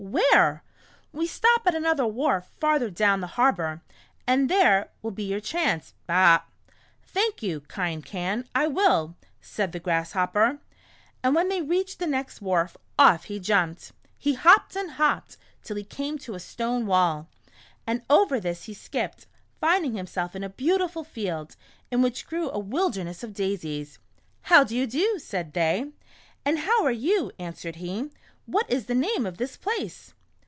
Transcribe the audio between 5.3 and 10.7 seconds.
chance. Baaaa!" ''Thank you, kind Can. I will," said the Grasshopper,